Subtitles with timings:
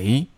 [0.00, 0.28] 嘿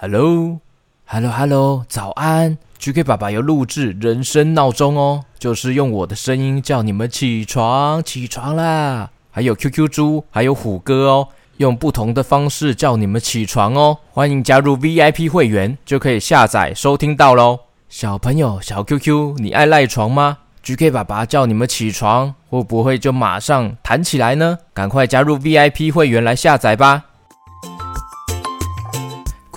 [0.00, 9.10] ，Hello，Hello，Hello，早安！GK 爸爸有录制人声闹钟哦，就是用我的声音叫你们起床，起床啦！
[9.30, 11.28] 还有 QQ 猪，还有虎哥哦，
[11.58, 13.98] 用不同的方式叫你们起床哦。
[14.10, 17.60] 欢迎加入 VIP 会员，就可以下载收听到喽。
[17.90, 24.60] 小朋友，小 QQ，你爱赖床吗？GK 爸爸叫你们起床，会不会就马上弹起来呢？
[24.72, 27.04] 赶快加入 VIP 会员来下载吧！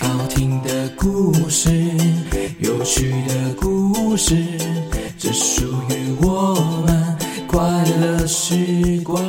[0.00, 1.70] 好听的故事，
[2.58, 4.36] 有趣的故事，
[5.18, 6.54] 这属于我
[6.86, 7.60] 们快
[8.00, 9.22] 乐时光。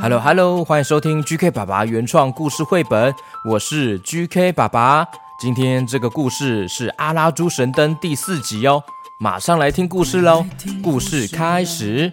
[0.00, 3.12] Hello Hello，欢迎收听 GK 爸爸原创故事绘本，
[3.48, 5.06] 我是 GK 爸爸。
[5.40, 8.82] 今天这个故事是《阿拉猪神灯》第四集哦，
[9.18, 10.46] 马上来听故事喽！
[10.82, 12.12] 故事开始。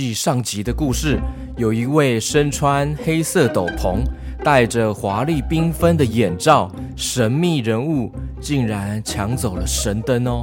[0.00, 1.20] 继上集的故事，
[1.58, 3.98] 有一位身穿黑色斗篷，
[4.42, 10.42] 戴着华丽缤纷的眼罩，神秘人物竟然抢走了神灯哦！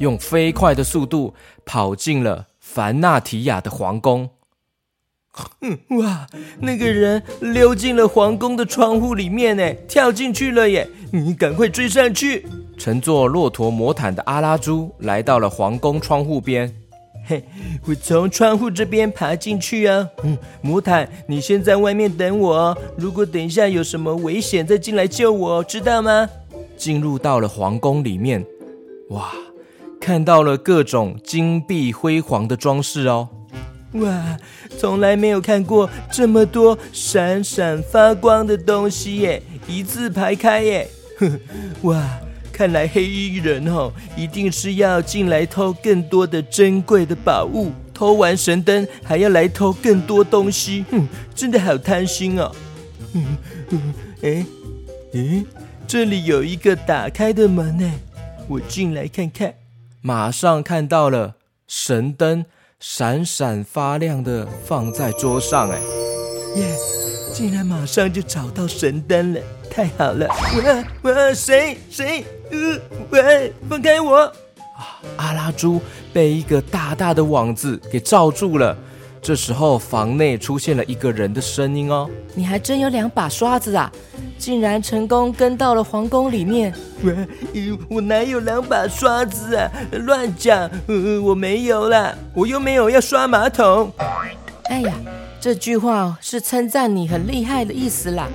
[0.00, 1.32] 用飞快的速度
[1.64, 4.28] 跑进了凡纳提亚的皇宫。
[5.60, 6.26] 嗯，哇，
[6.58, 10.88] 那个人溜进了皇宫的窗户里面，呢，跳进去了耶！
[11.12, 12.48] 你赶快追上去！
[12.76, 16.74] 乘坐骆驼魔毯的阿拉猪来到了皇宫窗户边。
[17.24, 17.42] 嘿，
[17.86, 20.08] 我从窗户这边爬进去啊。
[20.24, 22.76] 嗯，魔毯，你先在外面等我。
[22.96, 26.28] 如果等一下有什么危险，再进来救我，知道吗？
[26.76, 28.44] 进入到了皇宫里面，
[29.10, 29.32] 哇，
[30.00, 33.28] 看到了各种金碧辉煌的装饰哦。
[33.92, 34.36] 哇，
[34.76, 40.88] 从来没有看过这么多闪闪发光的东西耶，一字排开耶。
[41.18, 41.38] 呵呵，
[41.82, 42.20] 哇。
[42.62, 52.54] 看来黑衣人哦，一定是要进来偷更多的珍贵的宝物，偷完神灯还要来偷更多东西，哼，真的好贪心哦。
[53.14, 53.36] 嗯
[53.70, 54.46] 嗯，哎，
[55.12, 55.44] 哎，
[55.88, 57.92] 这里有一个打开的门呢，
[58.46, 59.54] 我进来看看。
[60.00, 61.34] 马上看到了
[61.66, 62.46] 神灯
[62.78, 65.80] 闪闪发亮的放在桌上，哎，
[66.54, 66.76] 耶，
[67.34, 69.40] 竟然马上就找到神灯了。
[69.68, 70.28] 太好了！
[70.28, 72.24] 哇哇谁谁？
[72.52, 72.78] 呃，
[73.10, 74.18] 喂，放开我！
[74.18, 75.80] 啊，阿拉猪
[76.12, 78.76] 被一个大大的网子给罩住了。
[79.22, 82.10] 这时候，房内出现了一个人的声音哦。
[82.34, 83.90] 你还真有两把刷子啊！
[84.36, 86.74] 竟然成功跟到了皇宫里面。
[87.02, 89.70] 我我哪有两把刷子啊？
[89.92, 90.68] 乱讲！
[90.88, 93.90] 呃，我没有啦，我又没有要刷马桶。
[94.64, 94.92] 哎呀，
[95.40, 98.28] 这句话是称赞你很厉害的意思啦。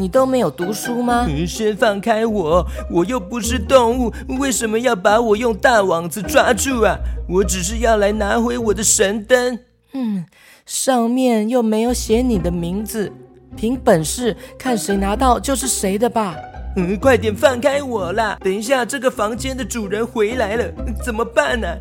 [0.00, 1.28] 你都没有读书吗？
[1.46, 6.96] 先放开我，我又不是动物，为什么要把我用大网子抓住啊？
[7.28, 9.58] 我只是要来拿回我的神灯。
[9.92, 10.24] 嗯，
[10.64, 13.12] 上面又没有写你的名字，
[13.54, 16.34] 凭本事看谁拿到就是谁的吧。
[16.76, 18.38] 嗯，快点放开我啦！
[18.42, 20.72] 等一下这个房间的主人回来了，
[21.04, 21.76] 怎么办呢？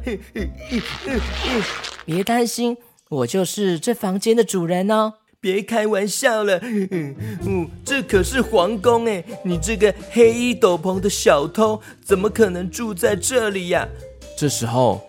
[2.03, 2.75] 别担心，
[3.08, 5.13] 我就是这房间的主人哦。
[5.41, 6.59] 别开玩笑了，
[6.91, 9.23] 嗯，这可是皇宫哎！
[9.41, 13.88] 你这个黑衣斗篷的小偷，怎么可能住在这里呀？
[14.38, 15.01] 这时候，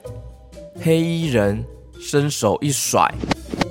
[0.81, 1.65] 黑衣人
[1.99, 3.13] 伸手一甩，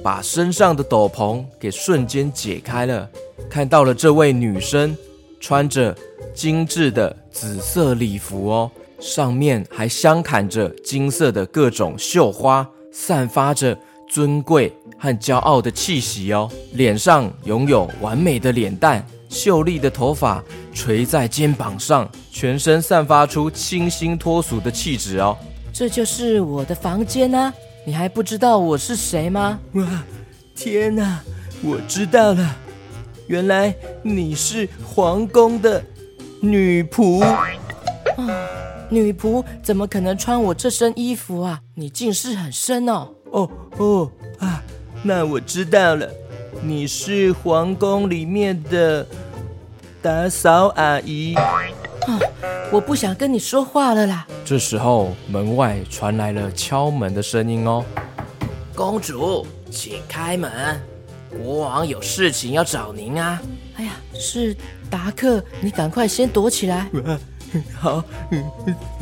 [0.04, 3.10] 把身上的斗篷给瞬间解开了，
[3.50, 4.98] 看到了这位女生
[5.40, 5.96] 穿着
[6.34, 8.70] 精致的紫色礼服哦，
[9.00, 13.78] 上面还镶嵌着金色的各种绣花，散发着。
[14.12, 20.44] 尊贵和骄傲的气息哦，脸上拥有完美的脸蛋，秀丽的头发
[20.74, 25.38] 垂在肩膀上，全身散发出清新脱俗的气质哦。
[25.72, 27.54] 这就是我的房间啊，
[27.86, 29.58] 你还不知道我是谁吗？
[29.74, 30.04] 哇，
[30.56, 31.22] 天哪，
[31.64, 32.56] 我知道了，
[33.28, 33.74] 原来
[34.04, 35.82] 你是皇宫的
[36.42, 37.24] 女仆。
[37.24, 37.48] 啊，
[38.90, 41.62] 女仆怎么可能穿我这身衣服啊？
[41.76, 43.08] 你近视很深哦。
[43.32, 44.19] 哦哦啊，
[45.02, 46.10] 那我知道了，
[46.62, 49.06] 你是皇宫里面的
[50.02, 51.34] 打扫阿姨。
[51.36, 52.20] 啊，
[52.72, 54.28] 我不想跟你说话了啦。
[54.44, 57.84] 这时候门外传来了敲门的声音哦。
[58.76, 60.52] 公主，请开门，
[61.30, 63.42] 国王有事情要找您啊。
[63.76, 64.56] 哎呀，是
[64.90, 66.90] 达克，你赶快先躲起来。
[67.80, 68.04] 好，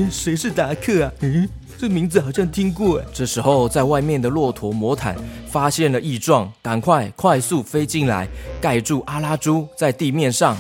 [0.10, 1.12] 谁是达克啊？
[1.20, 1.48] 嗯，
[1.78, 3.02] 这名字好像听过。
[3.14, 5.16] 这时候，在外面的骆驼魔毯
[5.50, 8.28] 发现了异状，赶快快速飞进来，
[8.62, 10.58] 盖住阿拉猪在地面上。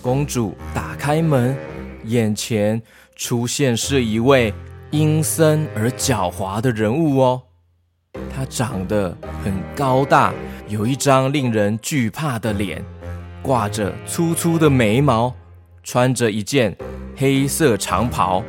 [0.00, 1.56] 公主打开门，
[2.04, 2.80] 眼前
[3.14, 4.54] 出现是一位
[4.90, 7.42] 阴森而狡猾的人物哦。
[8.34, 9.14] 他长得
[9.44, 10.32] 很高大，
[10.66, 12.82] 有一张令人惧怕的脸，
[13.42, 15.34] 挂着粗粗的眉毛，
[15.90, 16.76] 穿着一件
[17.16, 18.44] 黑色长袍，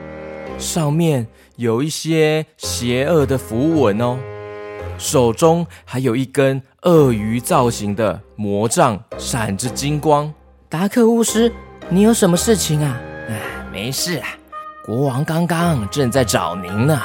[0.58, 1.26] 上面
[1.56, 4.18] 有一些邪恶的符文哦。
[4.98, 10.30] 手中还有一根鳄鱼造型的魔杖，闪着金光。
[10.68, 11.50] 达克巫师，
[11.88, 13.00] 你有什么事情啊？
[13.30, 13.40] 哎，
[13.72, 14.28] 没事啊，
[14.86, 17.02] 国王刚刚正在找您呢。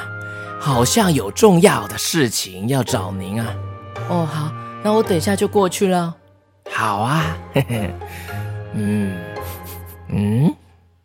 [0.59, 3.55] 好像有重要的事情要找您啊！
[4.09, 4.53] 哦，好，
[4.83, 6.13] 那我等一下就过去了。
[6.73, 7.91] 好啊，嘿嘿，
[8.73, 9.15] 嗯
[10.09, 10.55] 嗯，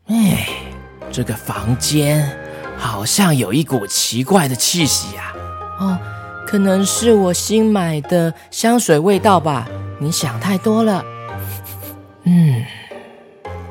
[0.08, 0.48] 哎，
[1.12, 2.30] 这个房间
[2.78, 5.34] 好像有一股奇怪的气息呀。
[5.80, 5.98] 哦，
[6.46, 9.68] 可能是我新买的香水味道吧？
[10.00, 11.04] 你想太多了。
[12.24, 12.66] 嗯，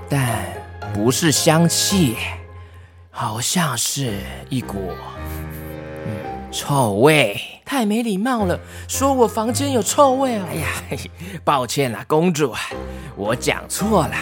[0.08, 0.44] 但
[0.92, 2.16] 不是香气，
[3.10, 4.90] 好像是一股。
[6.50, 8.58] 臭味，太没礼貌了！
[8.88, 10.46] 说我房间有臭味啊。
[10.50, 10.66] 哎呀，
[11.44, 12.54] 抱歉啦，公主，
[13.14, 14.16] 我讲错了，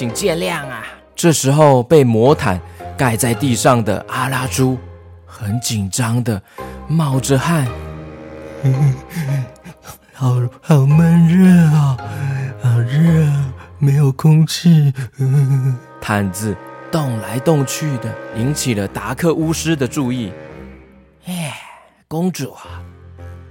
[0.00, 0.82] 请见谅啊。
[1.14, 2.58] 这时候被魔毯
[2.96, 4.78] 盖在地上的阿拉猪
[5.26, 6.42] 很紧张的
[6.88, 7.68] 冒着汗，
[10.14, 11.98] 好好闷热啊，
[12.62, 14.90] 好热啊，没有空气。
[16.00, 16.56] 毯子
[16.90, 20.32] 动来动去的，引起了达克巫师的注意。
[21.26, 21.60] 哎，
[22.08, 22.80] 公主啊，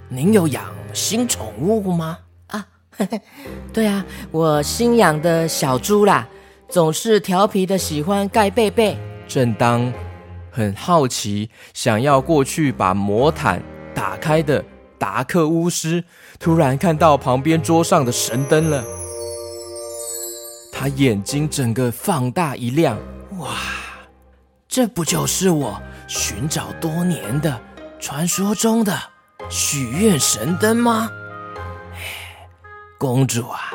[0.08, 0.64] 您有养
[0.94, 2.18] 新宠物吗？
[2.48, 2.66] 啊，
[3.72, 6.28] 对啊，我新养的小猪啦，
[6.70, 8.96] 总是调皮的喜欢盖被被。
[9.28, 9.92] 正当
[10.52, 13.62] 很好奇，想要过去把魔毯
[13.96, 14.64] 打开的
[14.98, 16.04] 达克巫师，
[16.40, 18.84] 突然看到旁边桌上的神灯了，
[20.72, 22.98] 他眼睛整个放大一亮，
[23.40, 23.50] 哇，
[24.68, 27.60] 这不就是我寻找多年的
[28.00, 28.96] 传说中的
[29.50, 31.10] 许愿神灯吗？
[33.00, 33.74] 公主啊，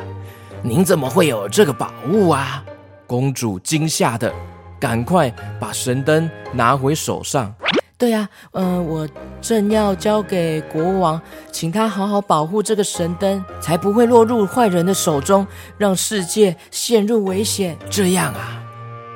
[0.62, 2.64] 您怎么会有这个宝物啊？
[3.06, 4.32] 公主惊吓的
[4.80, 7.54] 赶快把神灯拿回手上。
[7.96, 9.08] 对呀，嗯、呃，我
[9.40, 11.20] 正要交给国王，
[11.52, 15.46] 请他好好保护这个神灯，才不会落入坏人的手中，
[15.78, 17.78] 让世界陷入危险。
[17.88, 18.62] 这样啊，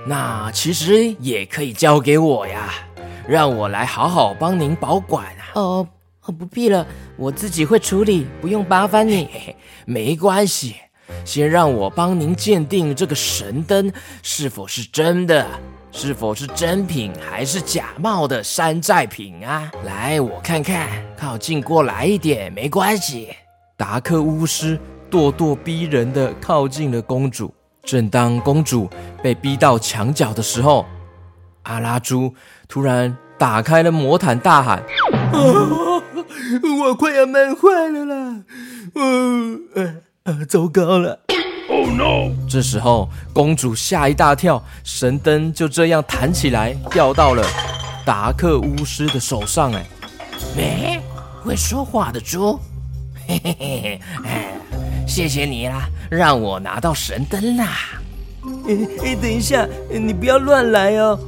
[0.06, 2.72] 那其实也可以交给我呀。
[3.26, 5.52] 让我来好好帮您保管啊！
[5.54, 5.86] 哦
[6.24, 6.86] 哦，不必了，
[7.16, 9.28] 我自己会处理，不用麻烦你。
[9.30, 10.76] 嘿嘿，没关系，
[11.24, 15.46] 先让我帮您鉴定这个神灯是否是真的，
[15.90, 19.70] 是否是真品还是假冒的山寨品啊？
[19.84, 23.28] 来，我看看，靠近过来一点，没关系。
[23.76, 24.78] 达克巫师
[25.10, 27.52] 咄咄逼人的靠近了公主。
[27.82, 28.90] 正当公主
[29.22, 30.84] 被逼到墙角的时候，
[31.62, 32.34] 阿拉猪
[32.68, 34.82] 突然打开了魔毯，大喊
[35.32, 36.02] ：“哦，
[36.84, 38.42] 我快要闷坏了啦！
[38.94, 39.94] 嗯，呃，
[40.28, 41.18] 呃，糟糕了
[41.70, 47.42] ！Oh no！” 这时候，公主吓一大跳，神灯就这样弹起来，掉到了
[48.04, 49.72] 达克巫师的手上。
[49.72, 49.86] 哎，
[50.54, 51.00] 喂
[51.42, 52.60] 会说话的猪，
[53.26, 54.52] 嘿嘿嘿，哎，
[55.06, 57.78] 谢谢你啦，让我拿到神灯啦！
[58.68, 61.18] 哎哎，等一下，你不要乱来哦！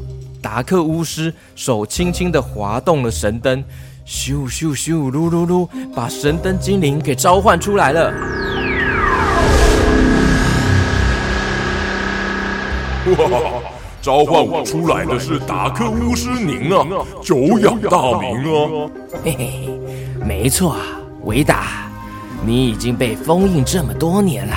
[0.42, 3.64] 达克巫师手轻轻地滑动了神灯，
[4.06, 8.12] 咻咻咻，噜噜噜，把神灯精灵给召唤出来了。
[13.06, 13.62] 哇！
[14.00, 16.86] 召唤我出来的是达克巫师您啊，
[17.22, 18.90] 久仰大名啊！
[19.22, 19.78] 嘿嘿，
[20.26, 20.80] 没错啊，
[21.24, 21.90] 维达，
[22.44, 24.56] 你已经被封印这么多年了，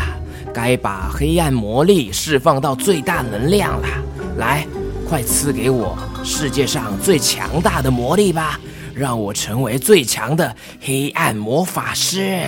[0.53, 3.87] 该把黑暗魔力释放到最大能量了。
[4.37, 4.65] 来。
[5.05, 8.59] 快赐给我世界上最强大的魔力吧，
[8.95, 12.41] 让我成为最强的黑暗魔法师。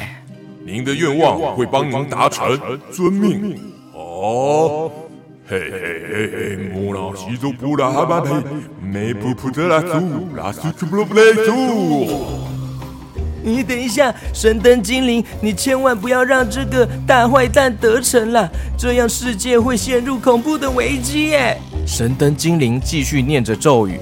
[0.65, 2.57] 您的愿望会帮您达成，
[2.91, 3.59] 遵命。
[3.93, 4.89] 哦，
[5.47, 8.31] 嘿嘿嘿嘿，莫拉西祖布拉哈巴佩，
[8.81, 12.09] 梅布普德拉苏拉苏布罗布雷苏。
[13.43, 21.55] 你等一下，神灯精灵，你千万不要让这个大坏蛋得逞了，这样世界会陷入恐怖的危机耶！
[21.85, 23.99] 神灯精灵继续念着咒语。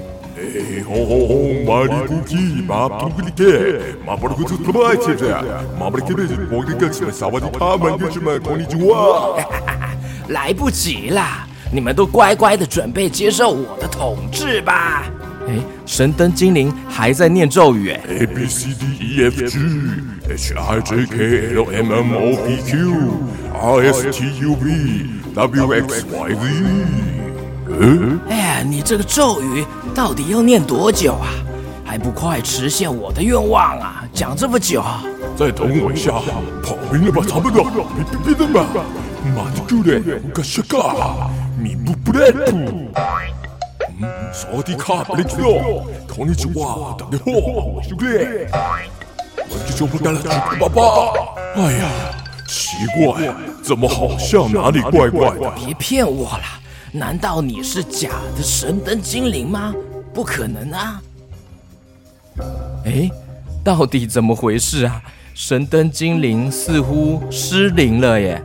[10.28, 11.46] 来不及啦！
[11.72, 15.04] 你们都乖乖的准备接受我的统治吧！
[15.48, 18.00] 哎，神灯精灵还在念咒语哎。
[18.08, 19.58] A B C D E F G
[20.30, 22.94] H I J K L M N O P Q
[23.52, 26.40] R S T U V W X Y Z。
[27.80, 31.28] 嗯，哎呀，你这个咒语到底要念多久啊？
[31.84, 34.04] 还不快实现我的愿望啊！
[34.12, 34.82] 讲这么久，
[35.36, 36.12] 再等我一下，
[36.62, 37.64] 跑赢了吧，差不多，
[38.24, 38.82] 别别的嘛，马
[39.35, 41.29] 上就来，我个小嘎。
[41.57, 42.91] 米布布莱普，
[43.99, 47.31] 嗯，萨迪卡布雷克诺，こんにちは，大家好，
[47.65, 48.47] 我是布莱，
[49.49, 51.61] 我是主播带了主播爸爸。
[51.61, 51.89] 哎呀，
[52.47, 55.51] 奇怪，怎么好像哪里怪怪的？
[55.55, 56.43] 别骗我了，
[56.93, 59.73] 难道你是假的神灯精灵吗？
[60.13, 61.01] 不可能啊！
[62.85, 63.09] 哎，
[63.63, 65.01] 到底怎么回事啊？
[65.33, 68.41] 神灯精灵似乎失灵了耶。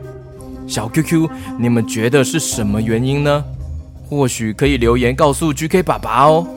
[0.70, 3.44] 小 QQ，你们觉得是什么原因呢？
[4.08, 6.48] 或许可以留言告诉 GK 爸爸哦。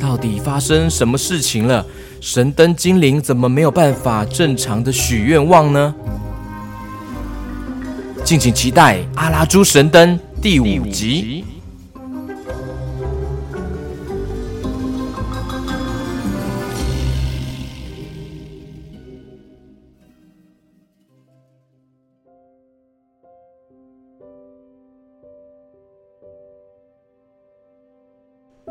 [0.00, 1.84] 到底发生什么事情了？
[2.20, 5.94] 神灯精灵怎么没有办法正常的许愿望呢？
[8.24, 11.44] 敬请期待《阿拉猪神灯》第五集。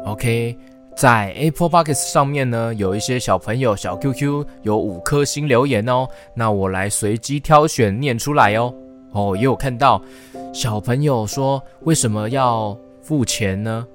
[0.06, 0.58] OK，
[0.96, 8.74] 在 Apple Podcast 上面呢，有一些小朋友小 QQ 有五颗星留言哦，那我来随机挑选念出来哦。
[9.12, 10.02] 哦，也有看到
[10.54, 13.86] 小朋友说，为什么要付钱呢？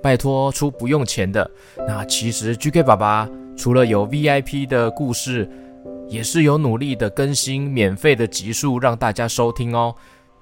[0.00, 1.50] 拜托出不用钱的。
[1.88, 5.50] 那其实 GK 爸爸除了有 VIP 的故事，
[6.08, 9.94] 也是有努力的更新免费的集数让大家收听哦。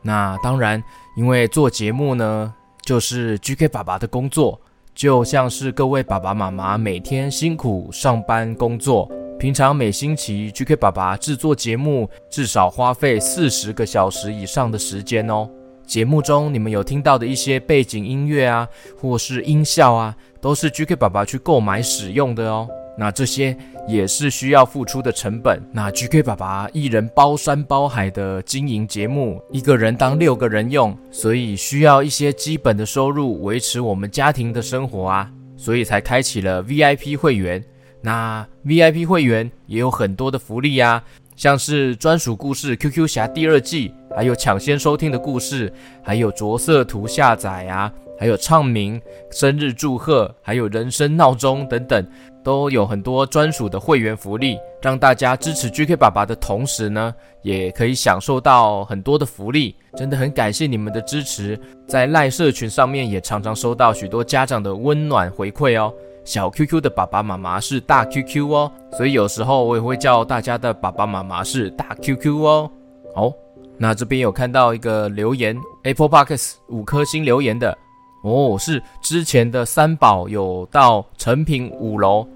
[0.02, 0.82] 那当然，
[1.16, 2.52] 因为做节目呢，
[2.82, 4.60] 就是 GK 爸爸的工作。
[4.94, 15.48] 就像是各位爸爸妈妈每天辛苦上班工作，平常每星期 GK 爸爸制作节目至少花费四十个小时以上的时间哦。
[15.86, 18.68] 节目中你们有听到的一些背景音乐啊，
[19.00, 22.68] 或是音效啊，都是 GK 爸爸去购买使用的哦。
[23.00, 23.56] 那这些
[23.88, 25.58] 也是需要付出的成本。
[25.72, 37.64] 那 GK 爸爸一人包山包海的经营节目，一个人当六个人用，所以需要一些基本的收入维持我们家庭的生活啊，所以才开启了 VIP 会员。
[38.02, 41.02] 那 VIP 会员也有很多的福利啊，
[41.36, 49.00] 像是专属故事 QQ 侠第二季，还有抢先收听的故事，还有着色图下载啊，还有唱名、
[49.30, 52.06] 生日祝贺，还有人生闹钟等等。
[52.42, 59.76] 都有很多专属的会员福利，让大家支持 GK 爸爸的同时呢，也可以享受到很多的福利。
[59.94, 65.92] 真的很感谢你们的支持，在赖社群上面也常常收到许多家长的温暖回馈哦。
[66.24, 72.70] 小 QQ 的爸爸妈妈是大 QQ 哦，所以有时候我也会叫大家的爸爸妈妈是大 QQ 哦。
[73.16, 73.34] 哦，
[73.76, 77.76] 那这边有看到一个留言，Apple Podcast 五颗星留言的。
[78.22, 82.26] 哦，是之前的三宝有到诚品五楼，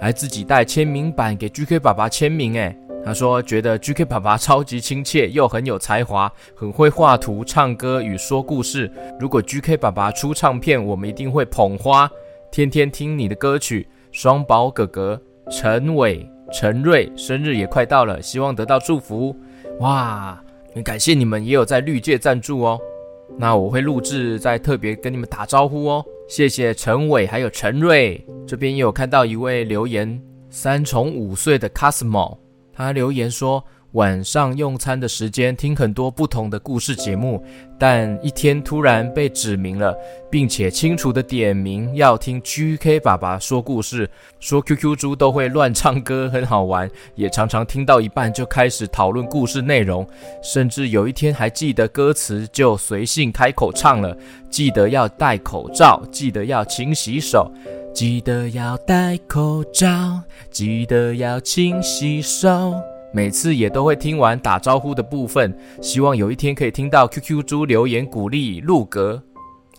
[0.00, 2.54] 还自己带签名板给 GK 爸爸签名。
[2.54, 2.74] 诶，
[3.04, 8.90] 他说觉得 GK 爸爸超级亲切，又很有才华，很会画图、唱歌与说故事。
[9.20, 12.10] 如果 GK 爸爸出唱片，我们一定会捧花，
[12.50, 13.86] 天天听你的歌曲。
[14.10, 15.20] 双宝哥哥
[15.50, 19.36] 陈伟、陈瑞生日也快到了，希望得到祝福。
[19.80, 20.40] 哇，
[20.72, 22.80] 很感谢你们也有在绿界赞助哦。
[23.38, 26.04] 那我会录制，再特别跟你们打招呼哦。
[26.28, 32.38] 谢谢陈伟还有陈瑞，这边也有看到一位留言，三重五岁的 Cosmo，
[32.72, 33.62] 他留言说。
[33.94, 37.40] 晚上用餐的时间听很多不同的故事节目，
[37.78, 39.96] 但一天突然被指名了，
[40.28, 44.10] 并且清楚的点名要听 GK 爸爸说故事，
[44.40, 50.04] 说 QQ 猪都会乱唱歌，很好玩，也常常听到一半就开始讨论故事内容，
[50.42, 54.16] 甚至有一天还记得歌词就随性开口唱了，
[54.50, 57.48] 记得要戴口罩，记得要勤洗手，
[57.94, 60.20] 记得要戴口罩，
[60.50, 62.74] 记得要勤洗手。
[63.14, 69.22] 每次也都会听完打招呼的部分，希望有一天可以听到 QQ 猪留言鼓励陆格。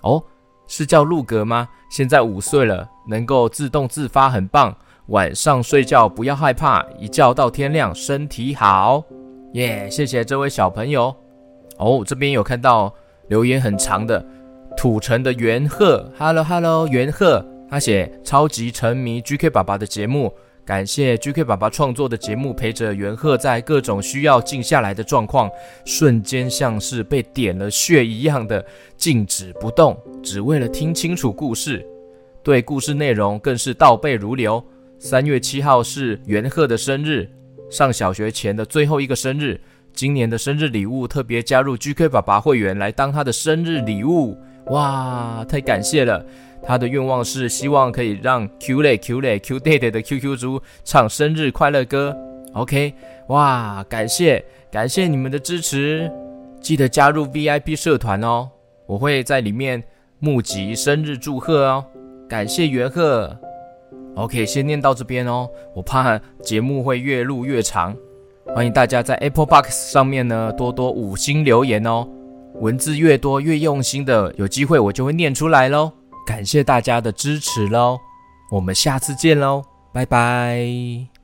[0.03, 0.23] 哦，
[0.67, 1.67] 是叫陆格吗？
[1.91, 4.73] 现在五岁了，能够自动自发，很棒。
[5.07, 9.03] 晚上睡觉不要害怕，一觉到天亮身体好。
[9.51, 11.13] 耶，谢谢这位小朋友。
[11.77, 12.93] 哦，这边有看到
[13.27, 14.25] 留言很长的
[14.77, 20.33] 土城的元鹤，Hello Hello，元鹤，他写超级沉迷 GK 爸爸的节目。
[20.65, 25.47] 感谢 GK 爸爸创作的节目，陪着元鹤在各种需要静下来的状况，
[25.85, 28.65] 瞬间像是被点了穴一样的
[28.97, 31.85] 静止不动，只为了听清楚故事。
[32.41, 34.63] 对故事内容更是倒背如流。
[34.97, 37.29] 三月七号是元鹤的生日，
[37.69, 39.61] 上小学前的最后一个生日。
[39.93, 44.35] 今年的生日礼物特别加入 GK 爸爸会员来当他的生日礼物，
[44.67, 46.25] 哇，太感谢了！
[46.65, 52.15] 他的愿望是希望可以让 Q 类 Q 类 Q 弟弟的 QQ 猪唱生日快乐歌。
[52.53, 52.93] OK，
[53.27, 56.11] 哇，感谢感谢你们的支持，
[56.59, 58.49] 记得加入 VIP 社团哦，
[58.87, 59.83] 我会在里面
[60.19, 61.85] 募集生日祝贺哦。
[62.27, 63.37] 感谢元鹤。
[64.15, 67.95] OK，先念到这边哦，我怕节目会越录越长。
[68.53, 72.07] 欢迎大家在 Apple Box 上面呢多多五星留言哦，
[72.61, 75.91] 文字越多越用心的，有机会我就会念出来喽。
[76.25, 77.99] 感谢大家的支持喽，
[78.49, 79.63] 我们下次见喽，
[79.93, 81.14] 拜拜。